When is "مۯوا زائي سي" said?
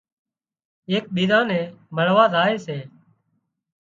1.95-2.77